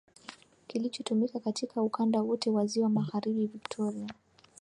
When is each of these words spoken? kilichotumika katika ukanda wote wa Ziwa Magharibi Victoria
kilichotumika 0.67 1.39
katika 1.39 1.81
ukanda 1.83 2.21
wote 2.21 2.49
wa 2.49 2.65
Ziwa 2.65 2.89
Magharibi 2.89 3.45
Victoria 3.47 4.07